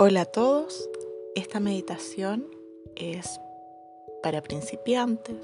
Hola 0.00 0.20
a 0.20 0.24
todos, 0.26 0.88
esta 1.34 1.58
meditación 1.58 2.46
es 2.94 3.40
para 4.22 4.40
principiantes. 4.42 5.34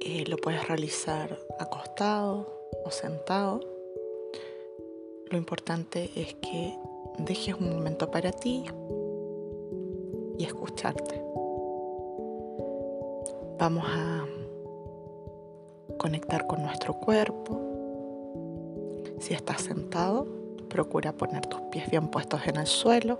Eh, 0.00 0.24
lo 0.26 0.38
puedes 0.38 0.66
realizar 0.66 1.38
acostado 1.58 2.46
o 2.86 2.90
sentado. 2.90 3.60
Lo 5.30 5.36
importante 5.36 6.08
es 6.16 6.36
que 6.36 6.74
dejes 7.18 7.54
un 7.56 7.68
momento 7.68 8.10
para 8.10 8.32
ti 8.32 8.64
y 10.38 10.44
escucharte. 10.44 11.22
Vamos 13.58 13.84
a 13.86 14.26
conectar 15.98 16.46
con 16.46 16.62
nuestro 16.62 16.94
cuerpo. 16.94 17.60
Si 19.20 19.34
estás 19.34 19.60
sentado, 19.60 20.37
Procura 20.68 21.12
poner 21.12 21.46
tus 21.46 21.60
pies 21.72 21.90
bien 21.90 22.08
puestos 22.08 22.46
en 22.46 22.56
el 22.56 22.66
suelo, 22.66 23.18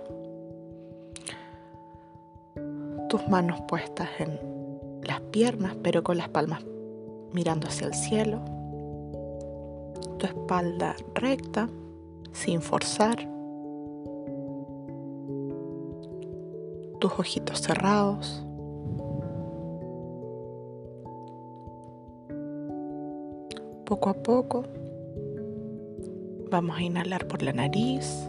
tus 3.09 3.27
manos 3.27 3.61
puestas 3.67 4.07
en 4.19 4.39
las 5.03 5.19
piernas, 5.21 5.75
pero 5.81 6.03
con 6.03 6.17
las 6.17 6.29
palmas 6.29 6.63
mirando 7.33 7.67
hacia 7.67 7.87
el 7.87 7.93
cielo, 7.93 8.39
tu 10.17 10.25
espalda 10.25 10.95
recta, 11.15 11.69
sin 12.31 12.61
forzar, 12.61 13.17
tus 16.99 17.11
ojitos 17.17 17.61
cerrados. 17.61 18.45
Poco 23.85 24.09
a 24.09 24.13
poco 24.13 24.65
Vamos 26.51 26.77
a 26.77 26.81
inhalar 26.81 27.27
por 27.27 27.43
la 27.43 27.53
nariz, 27.53 28.27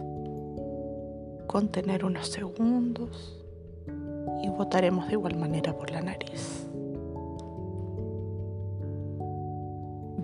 contener 1.47 2.05
unos 2.05 2.27
segundos 2.27 3.43
y 4.43 4.49
botaremos 4.49 5.07
de 5.07 5.13
igual 5.13 5.35
manera 5.37 5.75
por 5.75 5.89
la 5.89 6.01
nariz. 6.01 6.67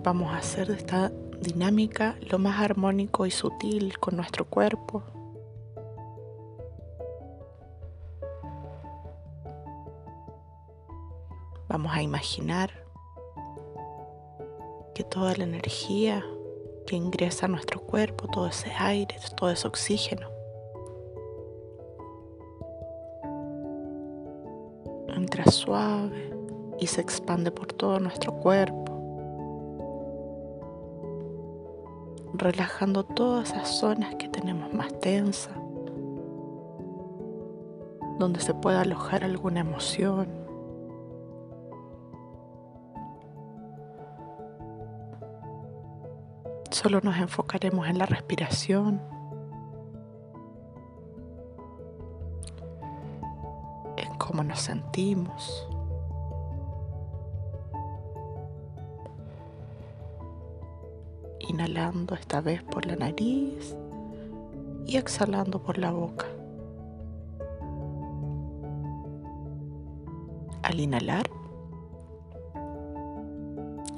Vamos 0.04 0.32
a 0.32 0.36
hacer 0.36 0.68
de 0.68 0.74
esta 0.74 1.10
dinámica 1.40 2.16
lo 2.30 2.38
más 2.38 2.60
armónico 2.60 3.26
y 3.26 3.32
sutil 3.32 3.98
con 3.98 4.14
nuestro 4.14 4.44
cuerpo. 4.44 5.02
Vamos 11.68 11.92
a 11.92 12.00
imaginar 12.00 12.70
que 14.94 15.02
toda 15.02 15.34
la 15.34 15.42
energía 15.42 16.24
que 16.88 16.96
ingresa 16.96 17.44
a 17.44 17.48
nuestro 17.50 17.82
cuerpo, 17.82 18.28
todo 18.28 18.46
ese 18.46 18.72
aire, 18.72 19.14
todo 19.36 19.50
ese 19.50 19.68
oxígeno. 19.68 20.26
Entra 25.14 25.44
suave 25.50 26.32
y 26.78 26.86
se 26.86 27.02
expande 27.02 27.50
por 27.50 27.74
todo 27.74 28.00
nuestro 28.00 28.32
cuerpo, 28.32 28.86
relajando 32.32 33.04
todas 33.04 33.50
esas 33.50 33.68
zonas 33.68 34.14
que 34.14 34.30
tenemos 34.30 34.72
más 34.72 34.98
tensas, 35.00 35.58
donde 38.18 38.40
se 38.40 38.54
pueda 38.54 38.80
alojar 38.80 39.24
alguna 39.24 39.60
emoción. 39.60 40.47
Solo 46.80 47.00
nos 47.00 47.16
enfocaremos 47.16 47.88
en 47.88 47.98
la 47.98 48.06
respiración, 48.06 49.02
en 53.96 54.14
cómo 54.16 54.44
nos 54.44 54.60
sentimos. 54.60 55.68
Inhalando 61.40 62.14
esta 62.14 62.40
vez 62.40 62.62
por 62.62 62.86
la 62.86 62.94
nariz 62.94 63.74
y 64.86 64.98
exhalando 64.98 65.60
por 65.60 65.78
la 65.78 65.90
boca. 65.90 66.26
Al 70.62 70.78
inhalar, 70.78 71.28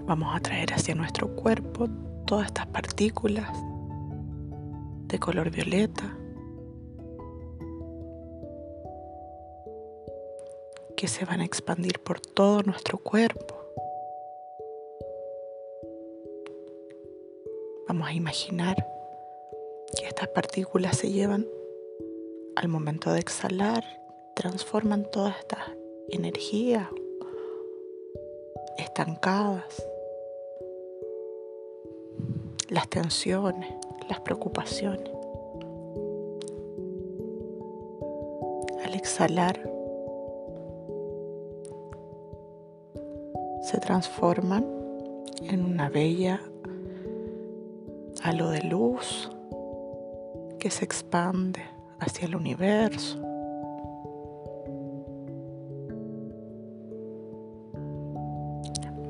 vamos 0.06 0.34
a 0.34 0.40
traer 0.40 0.72
hacia 0.72 0.94
nuestro 0.94 1.28
cuerpo 1.36 1.86
todas 2.30 2.46
estas 2.46 2.68
partículas 2.68 3.50
de 5.08 5.18
color 5.18 5.50
violeta 5.50 6.16
que 10.96 11.08
se 11.08 11.24
van 11.24 11.40
a 11.40 11.44
expandir 11.44 11.98
por 11.98 12.20
todo 12.20 12.62
nuestro 12.62 12.98
cuerpo. 12.98 13.56
Vamos 17.88 18.06
a 18.06 18.12
imaginar 18.12 18.76
que 19.98 20.06
estas 20.06 20.28
partículas 20.28 20.98
se 20.98 21.10
llevan 21.10 21.48
al 22.54 22.68
momento 22.68 23.12
de 23.12 23.18
exhalar, 23.18 23.82
transforman 24.36 25.10
todas 25.10 25.36
estas 25.40 25.72
energías 26.10 26.86
estancadas 28.78 29.84
las 32.70 32.88
tensiones, 32.88 33.68
las 34.08 34.20
preocupaciones. 34.20 35.10
Al 38.84 38.94
exhalar, 38.94 39.60
se 43.62 43.78
transforman 43.78 44.64
en 45.42 45.64
una 45.64 45.88
bella 45.88 46.40
halo 48.22 48.50
de 48.50 48.62
luz 48.62 49.30
que 50.60 50.70
se 50.70 50.84
expande 50.84 51.62
hacia 51.98 52.26
el 52.26 52.36
universo. 52.36 53.18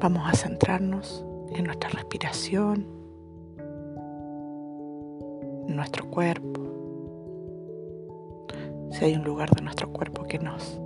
Vamos 0.00 0.22
a 0.27 0.32
centrarnos 0.34 1.27
en 1.54 1.65
nuestra 1.65 1.91
respiración 1.91 3.00
nuestro 5.77 6.09
cuerpo. 6.11 6.61
Si 8.93 9.05
hay 9.05 9.15
un 9.15 9.25
lugar 9.25 9.51
de 9.51 9.63
nuestro 9.63 9.93
cuerpo 9.93 10.25
que 10.25 10.39
nos 10.39 10.81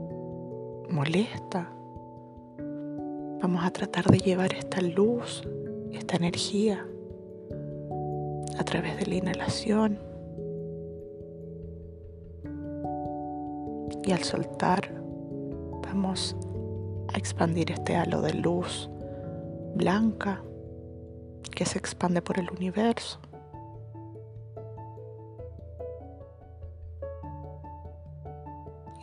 molesta, 0.90 1.70
vamos 3.40 3.64
a 3.64 3.70
tratar 3.70 4.04
de 4.06 4.18
llevar 4.18 4.52
esta 4.54 4.80
luz, 4.80 5.42
esta 5.92 6.16
energía 6.16 6.86
a 8.58 8.64
través 8.64 8.98
de 8.98 9.06
la 9.06 9.14
inhalación. 9.14 9.98
Y 14.06 14.12
al 14.12 14.22
soltar, 14.22 14.90
vamos 15.82 16.36
a 17.12 17.16
expandir 17.16 17.70
este 17.70 17.96
halo 17.96 18.20
de 18.20 18.34
luz 18.34 18.90
blanca 19.74 20.42
que 21.54 21.64
se 21.64 21.78
expande 21.78 22.20
por 22.20 22.38
el 22.38 22.50
universo. 22.50 23.18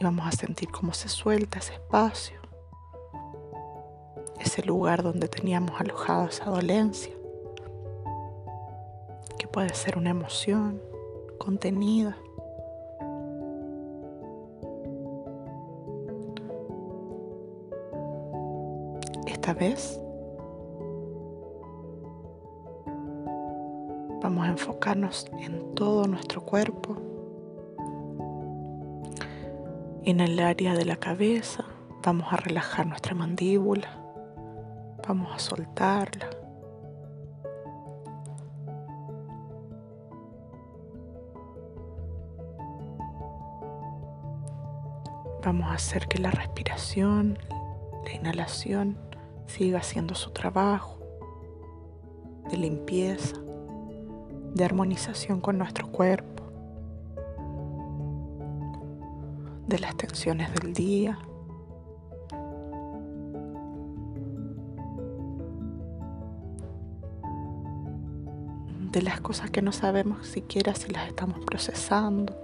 Y 0.02 0.04
vamos 0.04 0.26
a 0.26 0.32
sentir 0.32 0.72
cómo 0.72 0.94
se 0.94 1.08
suelta 1.10 1.60
ese 1.60 1.74
espacio, 1.74 2.40
ese 4.40 4.64
lugar 4.64 5.04
donde 5.04 5.28
teníamos 5.28 5.80
alojado 5.80 6.28
esa 6.28 6.46
dolencia, 6.46 7.14
que 9.38 9.48
puede 9.48 9.72
ser 9.76 10.00
una 10.00 10.10
emoción 10.10 10.82
contenida. 11.38 12.18
Esta 19.28 19.54
vez 19.54 20.02
vamos 24.24 24.48
a 24.48 24.50
enfocarnos 24.50 25.28
en 25.38 25.76
todo 25.76 26.08
nuestro 26.08 26.42
cuerpo 26.42 27.01
en 30.04 30.20
el 30.20 30.40
área 30.40 30.74
de 30.74 30.86
la 30.86 30.96
cabeza 30.96 31.64
vamos 32.04 32.34
a 32.34 32.38
relajar 32.38 32.88
nuestra 32.88 33.14
mandíbula, 33.14 33.88
vamos 35.08 35.32
a 35.34 35.40
soltarla. 35.40 36.30
Vamos 45.44 45.72
a 45.72 45.74
hacer 45.74 46.08
que 46.08 46.20
la 46.20 46.30
respiración, 46.30 47.38
la 48.06 48.14
inhalación 48.14 48.98
siga 49.48 49.80
haciendo 49.80 50.14
su 50.14 50.32
trabajo 50.32 51.00
de 52.50 52.58
limpieza, 52.58 53.38
de 54.54 54.66
armonización 54.66 55.42
con 55.42 55.58
nuestro 55.58 55.92
cuerpo. 55.92 56.31
De 59.72 59.80
las 59.80 59.96
tensiones 59.96 60.54
del 60.54 60.74
día. 60.74 61.18
de 68.92 69.02
las 69.02 69.22
cosas 69.22 69.50
que 69.52 69.62
no 69.62 69.72
sabemos 69.72 70.28
siquiera 70.28 70.76
si 70.76 70.92
las 70.92 71.08
estamos 71.08 71.40
procesando. 71.46 72.36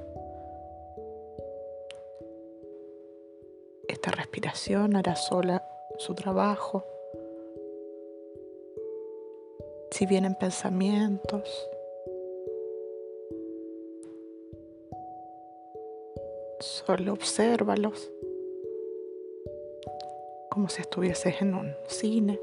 Esta 3.89 4.11
respiración 4.11 4.95
hará 4.95 5.17
sola 5.17 5.61
su 5.97 6.15
trabajo. 6.15 6.85
Si 9.91 10.05
vienen 10.05 10.35
pensamientos, 10.35 11.67
solo 16.59 17.13
obsérvalos 17.13 18.11
como 20.49 20.69
si 20.69 20.81
estuvieses 20.81 21.41
en 21.41 21.53
un 21.53 21.75
cine, 21.87 22.39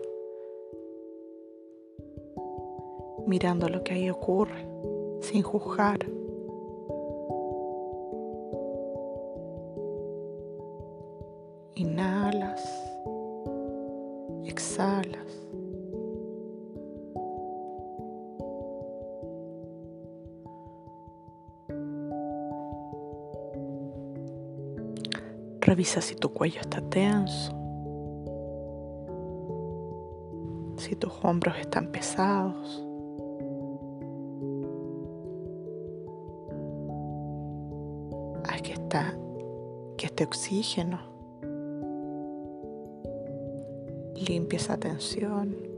mirando 3.26 3.69
lo 3.69 3.82
que 3.82 3.94
ahí 3.94 4.11
ocurre 4.11 4.66
sin 5.20 5.43
juzgar. 5.43 5.99
Revisa 25.75 26.00
si 26.00 26.15
tu 26.15 26.32
cuello 26.32 26.61
está 26.61 26.81
tenso, 26.81 27.50
si 30.76 30.94
tus 30.94 31.12
hombros 31.25 31.59
están 31.59 31.91
pesados. 31.91 32.87
Haz 38.44 38.62
que, 38.62 38.73
está, 38.75 39.19
que 39.97 40.06
este 40.06 40.23
oxígeno 40.23 41.00
limpie 44.15 44.59
esa 44.59 44.76
tensión. 44.76 45.74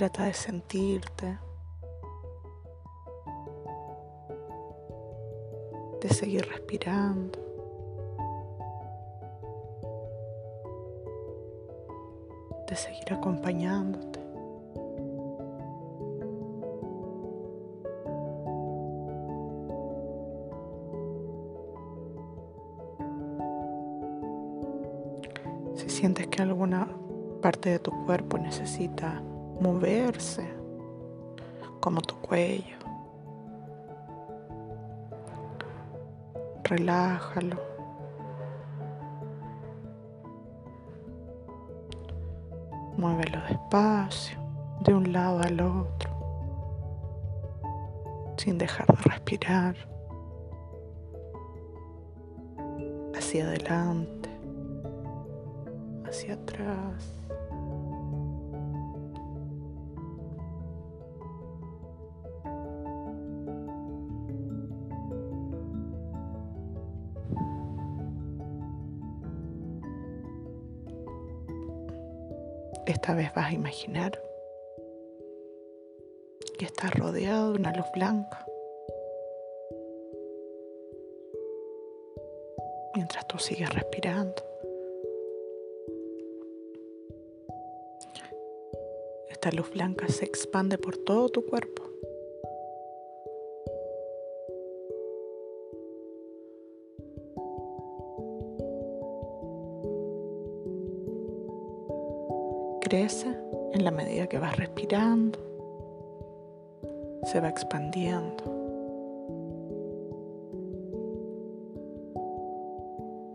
Trata 0.00 0.24
de 0.24 0.32
sentirte, 0.32 1.38
de 6.00 6.08
seguir 6.08 6.46
respirando. 6.46 7.38
de 12.66 12.76
seguir 12.76 13.12
acompañándote. 13.12 14.20
Si 25.74 25.90
sientes 25.90 26.26
que 26.28 26.40
alguna 26.40 26.88
parte 27.42 27.68
de 27.68 27.78
tu 27.80 27.90
cuerpo 28.06 28.38
necesita 28.38 29.22
moverse, 29.60 30.48
como 31.80 32.00
tu 32.00 32.14
cuello. 32.16 32.78
Relájalo. 36.64 37.56
Muévelo 42.96 43.40
despacio, 43.48 44.38
de 44.80 44.94
un 44.94 45.12
lado 45.12 45.40
al 45.40 45.60
otro, 45.60 46.10
sin 48.36 48.58
dejar 48.58 48.86
de 48.86 49.02
respirar. 49.02 49.74
Hacia 53.14 53.44
adelante, 53.44 54.30
hacia 56.04 56.34
atrás. 56.34 57.19
Esta 72.90 73.14
vez 73.14 73.32
vas 73.36 73.46
a 73.46 73.54
imaginar 73.54 74.20
que 76.58 76.64
estás 76.64 76.92
rodeado 76.92 77.52
de 77.52 77.60
una 77.60 77.72
luz 77.72 77.86
blanca. 77.94 78.44
Mientras 82.96 83.28
tú 83.28 83.38
sigues 83.38 83.72
respirando. 83.72 84.42
Esta 89.28 89.52
luz 89.52 89.70
blanca 89.70 90.08
se 90.08 90.24
expande 90.24 90.76
por 90.76 90.96
todo 90.96 91.28
tu 91.28 91.46
cuerpo. 91.46 91.89
En 102.92 103.84
la 103.84 103.92
medida 103.92 104.26
que 104.26 104.38
vas 104.38 104.56
respirando, 104.56 105.38
se 107.22 107.40
va 107.40 107.48
expandiendo, 107.48 108.42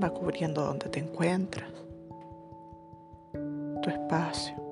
va 0.04 0.10
cubriendo 0.10 0.62
donde 0.62 0.90
te 0.90 1.00
encuentras, 1.00 1.70
tu 3.82 3.90
espacio. 3.90 4.65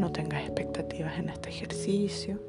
No 0.00 0.10
tengas 0.10 0.40
expectativas 0.44 1.18
en 1.18 1.28
este 1.28 1.50
ejercicio. 1.50 2.40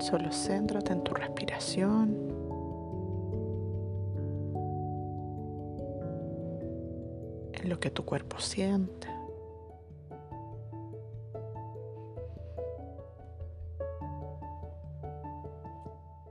Solo 0.00 0.32
céntrate 0.32 0.94
en 0.94 1.04
tu 1.04 1.12
respiración. 1.12 2.16
En 7.52 7.68
lo 7.68 7.78
que 7.78 7.90
tu 7.90 8.06
cuerpo 8.06 8.40
siente. 8.40 9.08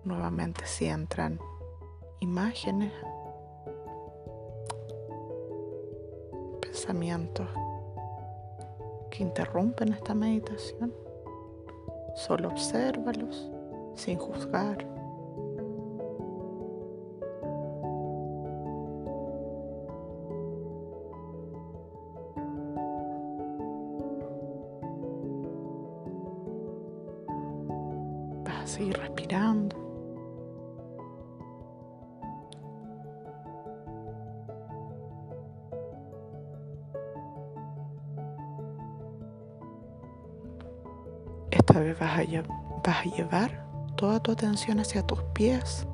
nuevamente 0.05 0.65
si 0.65 0.85
entran 0.85 1.39
imágenes, 2.19 2.91
pensamientos 6.59 7.47
que 9.13 9.21
interrumpen 9.21 9.93
esta 9.93 10.15
meditación, 10.15 10.91
solo 12.15 12.47
obsérvalos 12.49 13.51
sin 13.93 14.17
juzgar. 14.17 14.92
Vas 42.41 43.05
a 43.05 43.15
llevar 43.15 43.65
toda 43.95 44.19
tu 44.19 44.31
atención 44.31 44.79
hacia 44.79 45.05
tus 45.05 45.21
pies. 45.33 45.87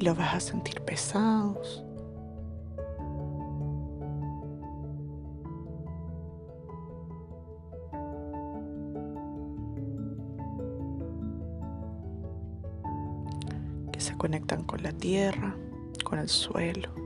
Los 0.00 0.16
vas 0.18 0.34
a 0.34 0.40
sentir 0.40 0.80
pesados. 0.82 1.84
que 13.92 14.00
se 14.00 14.16
conectan 14.16 14.64
con 14.64 14.82
la 14.82 14.90
tierra, 14.92 15.54
con 16.04 16.18
el 16.18 16.28
suelo. 16.28 17.03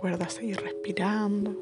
Recuerda 0.00 0.28
seguir 0.28 0.60
respirando. 0.60 1.56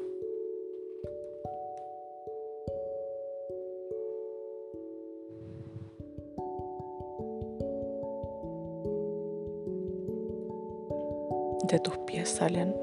De 11.63 11.79
tus 11.79 11.97
pies 12.05 12.29
salen 12.29 12.75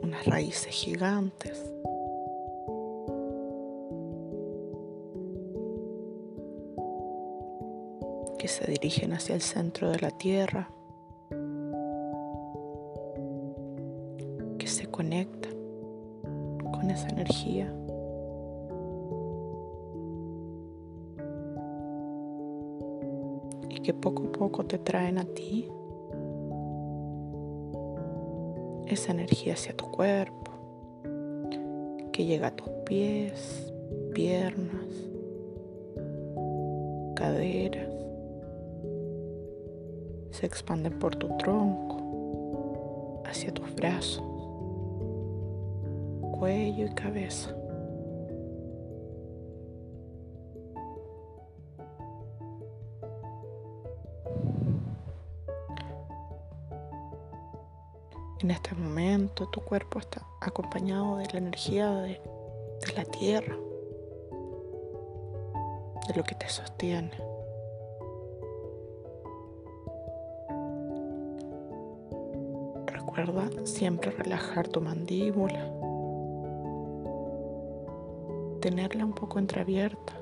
unas 0.00 0.24
raíces 0.26 0.72
gigantes. 0.72 1.60
que 8.38 8.46
se 8.46 8.70
dirigen 8.70 9.12
hacia 9.12 9.34
el 9.34 9.42
centro 9.42 9.90
de 9.90 9.98
la 9.98 10.12
tierra. 10.12 10.77
Poco 24.00 24.24
a 24.24 24.32
poco 24.32 24.64
te 24.64 24.78
traen 24.78 25.18
a 25.18 25.24
ti 25.24 25.68
esa 28.86 29.12
energía 29.12 29.52
hacia 29.54 29.76
tu 29.76 29.90
cuerpo, 29.90 30.52
que 32.12 32.24
llega 32.24 32.48
a 32.48 32.56
tus 32.56 32.68
pies, 32.86 33.72
piernas, 34.14 34.86
caderas, 37.14 37.92
se 40.30 40.46
expanden 40.46 40.98
por 40.98 41.16
tu 41.16 41.28
tronco, 41.36 43.22
hacia 43.26 43.52
tus 43.52 43.74
brazos 43.74 44.24
cuello 46.38 46.86
y 46.86 46.90
cabeza. 46.90 47.57
En 58.40 58.50
este 58.50 58.74
momento 58.74 59.48
tu 59.48 59.60
cuerpo 59.60 59.98
está 59.98 60.24
acompañado 60.40 61.16
de 61.16 61.26
la 61.32 61.38
energía 61.38 61.90
de, 61.90 62.20
la 62.96 63.04
tierra, 63.04 63.56
de 66.06 66.14
lo 66.14 66.22
que 66.22 66.34
te 66.34 66.48
sostiene. 66.48 67.10
Recuerda 72.86 73.50
siempre 73.66 74.10
relajar 74.12 74.68
tu 74.68 74.80
mandíbula 74.80 75.72
tenerla 78.60 79.04
un 79.04 79.12
poco 79.12 79.38
entreabierta 79.38 80.14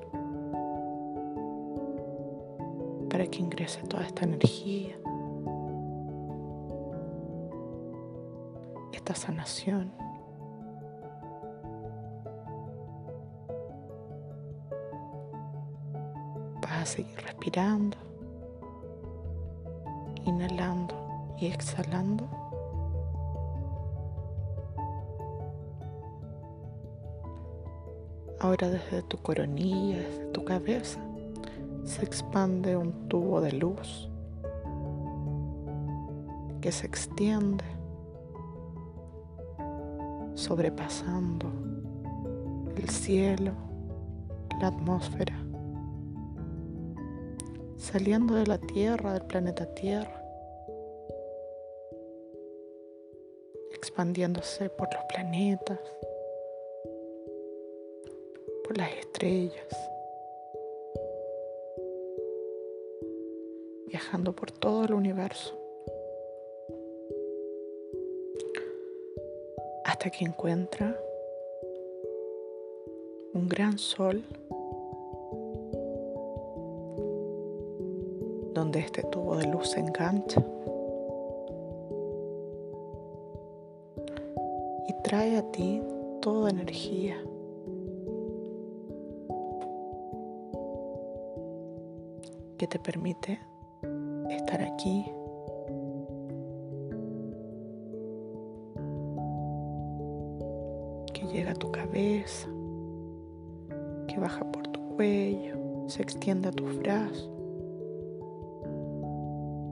para 3.09 3.27
que 3.27 3.39
ingrese 3.39 3.81
toda 3.87 4.05
esta 4.05 4.25
energía, 4.25 4.97
sanación. 9.15 9.93
Vas 16.63 16.83
a 16.83 16.87
seguir 16.87 17.17
respirando, 17.23 17.97
inhalando 20.25 20.95
y 21.39 21.47
exhalando. 21.47 22.29
Ahora 28.41 28.69
desde 28.69 29.03
tu 29.03 29.17
coronilla, 29.19 29.99
desde 29.99 30.27
tu 30.27 30.45
cabeza, 30.45 31.01
se 31.85 32.05
expande 32.05 32.77
un 32.77 33.09
tubo 33.09 33.41
de 33.41 33.53
luz 33.53 34.11
que 36.61 36.73
se 36.73 36.87
extiende 36.87 37.76
sobrepasando 40.37 41.51
el 42.77 42.89
cielo, 42.91 43.53
la 44.61 44.69
atmósfera, 44.69 45.35
saliendo 47.77 48.35
de 48.35 48.47
la 48.47 48.59
Tierra, 48.59 49.15
del 49.15 49.23
planeta 49.23 49.65
Tierra, 49.75 50.23
expandiéndose 53.73 54.69
por 54.69 54.93
los 54.93 55.03
planetas, 55.05 55.81
por 58.63 58.77
las 58.77 58.93
estrellas, 58.93 59.91
viajando 63.87 64.37
por 64.37 64.51
todo 64.51 64.85
el 64.85 64.93
universo, 64.93 65.59
hasta 69.97 70.11
que 70.11 70.27
encuentra 70.27 70.95
un 73.33 73.49
gran 73.49 73.79
sol 73.79 74.23
donde 78.53 78.81
este 78.81 79.03
tubo 79.05 79.39
de 79.39 79.47
luz 79.47 79.71
se 79.71 79.81
engancha 79.81 80.45
y 84.87 85.03
trae 85.03 85.39
a 85.39 85.51
ti 85.51 85.81
toda 86.21 86.51
energía 86.51 87.17
que 92.59 92.67
te 92.67 92.79
permite 92.79 93.41
estar 94.29 94.61
aquí. 94.61 95.16
Que 101.17 101.27
llega 101.29 101.53
a 101.53 101.55
tu 101.55 101.73
cabeza, 101.73 102.47
que 104.07 104.21
baja 104.21 104.45
por 104.53 104.69
tu 104.69 104.81
cuello, 104.97 105.57
se 105.87 106.03
extiende 106.03 106.49
a 106.49 106.53
tus 106.53 106.79
brazos, 106.79 107.31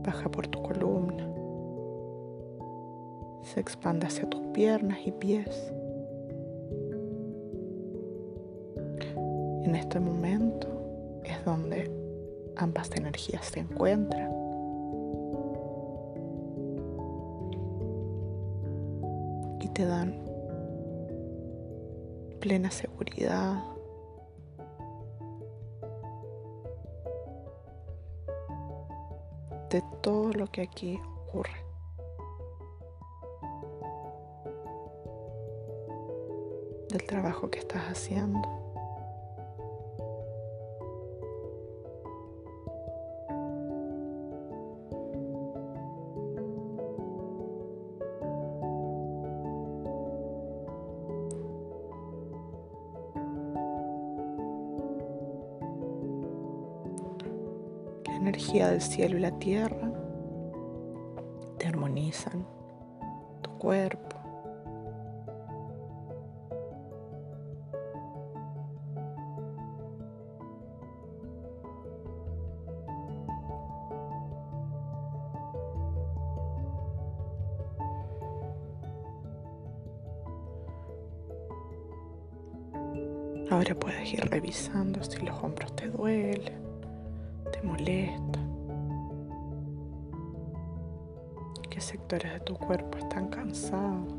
baja 0.02 0.30
por 0.30 0.46
tu 0.46 0.62
columna, 0.62 1.28
se 3.42 3.60
expande 3.60 4.06
hacia 4.06 4.28
tus 4.30 4.40
piernas 4.54 4.98
y 5.04 5.12
pies. 5.12 5.70
En 9.64 9.74
este 9.74 10.00
momento 10.00 10.66
es 11.24 11.44
donde 11.44 11.90
ambas 12.56 12.90
energías 12.96 13.44
se 13.44 13.60
encuentran. 13.60 14.32
Y 19.60 19.68
te 19.68 19.84
dan 19.84 20.23
plena 22.44 22.70
seguridad. 22.70 23.54
de 29.70 29.82
todo 30.02 30.30
lo 30.34 30.46
que 30.52 30.60
aquí 30.60 31.00
ocurre. 31.26 31.64
Del 36.90 37.04
trabajo 37.06 37.50
que 37.50 37.60
estás 37.60 37.82
haciendo. 37.84 38.63
Energía 58.24 58.70
del 58.70 58.80
cielo 58.80 59.18
y 59.18 59.20
la 59.20 59.38
tierra 59.38 59.92
te 61.58 61.66
armonizan 61.66 62.46
tu 63.42 63.50
cuerpo. 63.58 64.16
Ahora 83.50 83.74
puedes 83.78 84.12
ir 84.12 84.20
revisando 84.30 85.04
si 85.04 85.18
los 85.24 85.38
hombros 85.42 85.76
te 85.76 85.88
duelen, 85.88 86.63
qué 87.84 88.16
sectores 91.80 92.32
de 92.32 92.40
tu 92.40 92.54
cuerpo 92.54 92.96
están 92.96 93.28
cansados 93.28 94.14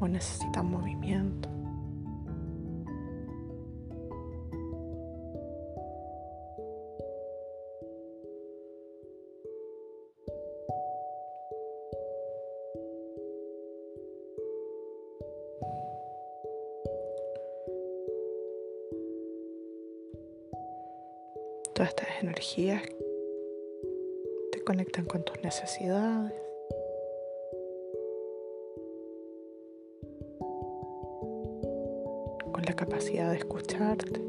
o 0.00 0.08
necesitan 0.08 0.70
movimiento. 0.70 1.51
Te 24.50 24.64
conectan 24.64 25.04
con 25.04 25.22
tus 25.22 25.40
necesidades. 25.44 26.32
Con 32.52 32.64
la 32.66 32.74
capacidad 32.74 33.30
de 33.30 33.36
escucharte. 33.36 34.20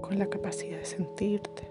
Con 0.00 0.18
la 0.18 0.26
capacidad 0.30 0.78
de 0.78 0.86
sentirte. 0.86 1.62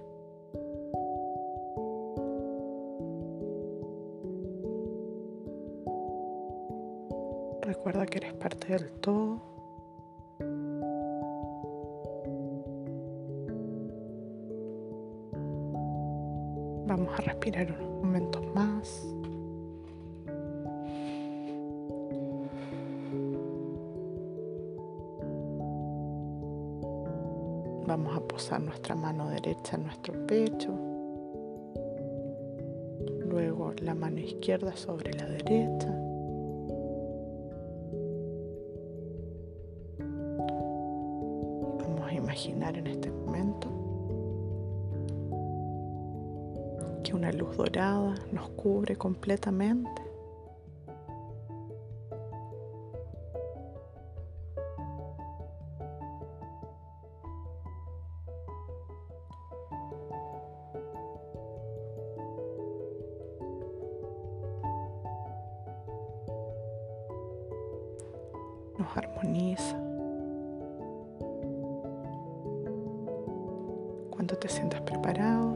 Recuerda 7.61 8.05
que 8.05 8.19
eres 8.19 8.33
parte 8.35 8.73
del 8.73 8.91
todo 8.91 9.48
Vamos 27.89 28.15
a 28.15 28.19
posar 28.19 28.61
nuestra 28.61 28.93
mano 28.93 29.31
derecha 29.31 29.75
en 29.75 29.85
nuestro 29.85 30.13
pecho. 30.27 30.69
Luego 33.27 33.73
la 33.81 33.95
mano 33.95 34.19
izquierda 34.19 34.75
sobre 34.75 35.11
la 35.13 35.25
derecha. 35.25 35.87
Vamos 41.79 42.01
a 42.05 42.13
imaginar 42.13 42.77
en 42.77 42.85
este 42.85 43.09
momento 43.09 43.67
que 47.03 47.15
una 47.15 47.31
luz 47.31 47.57
dorada 47.57 48.13
nos 48.31 48.49
cubre 48.51 48.97
completamente. 48.97 50.08
Armoniza. 68.95 69.77
Cuando 74.09 74.35
te 74.37 74.47
sientas 74.49 74.81
preparado, 74.81 75.55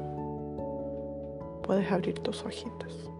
puedes 1.64 1.92
abrir 1.92 2.20
tus 2.20 2.44
ojitos. 2.46 3.13